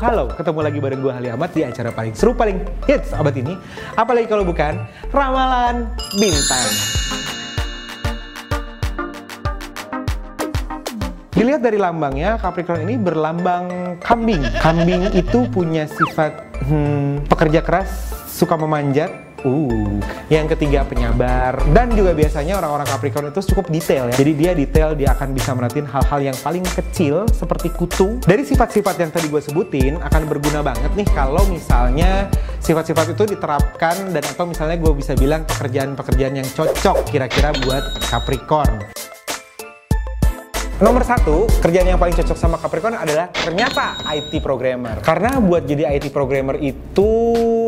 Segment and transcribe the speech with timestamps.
[0.00, 3.52] Halo, ketemu lagi bareng gue Ali Ahmad di acara paling seru, paling hits abad ini.
[4.00, 4.80] Apalagi kalau bukan
[5.12, 6.72] Ramalan Bintang.
[11.36, 14.40] Dilihat dari lambangnya, Capricorn ini berlambang kambing.
[14.64, 17.92] Kambing itu punya sifat hmm, pekerja keras,
[18.24, 19.96] suka memanjat, Uh,
[20.28, 24.16] yang ketiga penyabar dan juga biasanya orang-orang Capricorn itu cukup detail ya.
[24.20, 28.20] Jadi dia detail, dia akan bisa merhatiin hal-hal yang paling kecil seperti kutu.
[28.20, 32.28] Dari sifat-sifat yang tadi gue sebutin akan berguna banget nih kalau misalnya
[32.60, 37.82] sifat-sifat itu diterapkan dan atau misalnya gue bisa bilang pekerjaan-pekerjaan yang cocok kira-kira buat
[38.12, 38.99] Capricorn.
[40.80, 44.96] Nomor satu, kerjaan yang paling cocok sama Capricorn adalah ternyata IT programmer.
[45.04, 47.12] Karena buat jadi IT programmer itu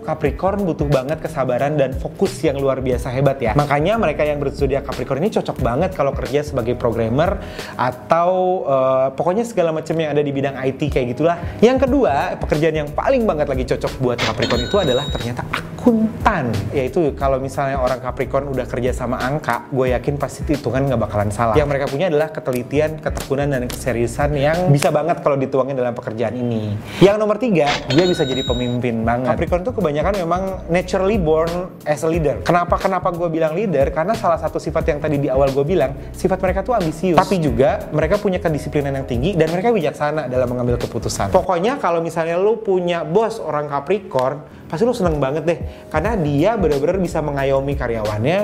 [0.00, 3.52] Capricorn butuh banget kesabaran dan fokus yang luar biasa hebat ya.
[3.52, 7.44] Makanya mereka yang berzodiak Capricorn ini cocok banget kalau kerja sebagai programmer
[7.76, 11.36] atau uh, pokoknya segala macam yang ada di bidang IT kayak gitulah.
[11.60, 15.44] Yang kedua, pekerjaan yang paling banget lagi cocok buat Capricorn itu adalah ternyata
[15.84, 16.48] akuntan.
[16.72, 21.28] Yaitu kalau misalnya orang Capricorn udah kerja sama angka, gue yakin pasti hitungan nggak bakalan
[21.28, 21.52] salah.
[21.52, 26.40] Yang mereka punya adalah ketelitian ketekunan dan keseriusan yang bisa banget kalau dituangin dalam pekerjaan
[26.40, 26.72] ini.
[27.04, 29.36] Yang nomor tiga, dia bisa jadi pemimpin banget.
[29.36, 31.52] Capricorn tuh kebanyakan memang naturally born
[31.84, 32.40] as a leader.
[32.48, 33.92] Kenapa kenapa gue bilang leader?
[33.92, 37.20] Karena salah satu sifat yang tadi di awal gue bilang, sifat mereka tuh ambisius.
[37.20, 41.28] Tapi juga mereka punya kedisiplinan yang tinggi dan mereka bijaksana dalam mengambil keputusan.
[41.28, 45.73] Pokoknya kalau misalnya lu punya bos orang Capricorn, pasti lu seneng banget deh.
[45.94, 48.38] Karena dia benar-benar bisa mengayomi karyawannya,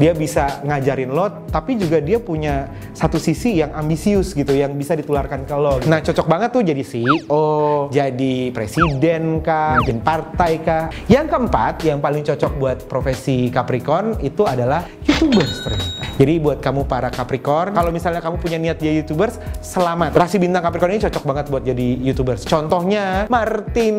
[0.00, 4.96] dia bisa ngajarin lo, tapi juga dia punya satu sisi yang ambisius gitu, yang bisa
[4.96, 5.84] ditularkan ke lo.
[5.84, 7.44] Nah cocok banget tuh jadi CEO,
[7.92, 10.88] jadi presiden kah, mungkin partai kah.
[11.04, 15.93] Yang keempat, yang paling cocok buat profesi Capricorn itu adalah ternyata.
[16.14, 20.14] Jadi buat kamu para Capricorn, kalau misalnya kamu punya niat jadi YouTubers, selamat.
[20.14, 22.46] Rasi bintang Capricorn ini cocok banget buat jadi YouTubers.
[22.46, 23.96] Contohnya Martin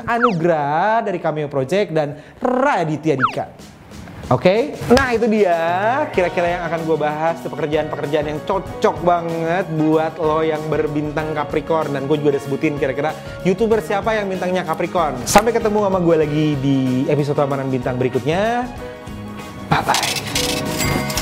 [0.00, 3.46] Anugrah dari Cameo Project dan Raditya Dika.
[4.26, 4.90] Oke, okay?
[4.90, 5.54] nah itu dia
[6.10, 12.10] kira-kira yang akan gue bahas pekerjaan-pekerjaan yang cocok banget buat lo yang berbintang Capricorn dan
[12.10, 13.14] gue juga udah sebutin kira-kira
[13.46, 15.22] youtuber siapa yang bintangnya Capricorn.
[15.30, 18.66] Sampai ketemu sama gue lagi di episode Amanan Bintang berikutnya.
[19.70, 21.15] Bye bye.